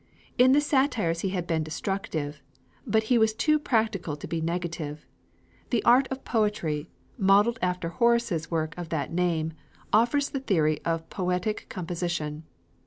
In 0.39 0.53
the 0.53 0.61
satires 0.61 1.19
he 1.19 1.29
had 1.29 1.45
been 1.45 1.61
destructive, 1.63 2.41
but 2.87 3.03
he 3.03 3.19
was 3.19 3.35
too 3.35 3.59
practical 3.59 4.15
to 4.15 4.27
be 4.27 4.41
negative. 4.41 5.05
The 5.69 5.85
'Art 5.85 6.07
of 6.09 6.25
Poetry,' 6.25 6.89
modeled 7.19 7.59
after 7.61 7.89
Horace's 7.89 8.49
work 8.49 8.73
of 8.79 8.89
that 8.89 9.13
name, 9.13 9.53
offers 9.93 10.31
the 10.31 10.39
theory 10.39 10.83
of 10.85 11.07
poetic 11.11 11.67
composition. 11.69 12.45